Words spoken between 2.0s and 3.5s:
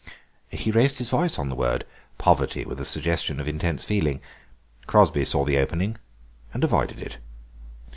"poverty" with a suggestion of